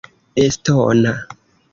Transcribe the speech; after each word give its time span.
estona 0.43 1.13